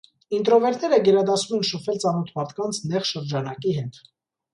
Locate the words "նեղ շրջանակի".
2.95-3.75